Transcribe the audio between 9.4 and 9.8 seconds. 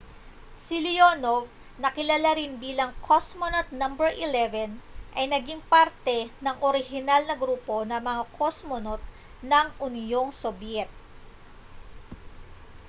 ng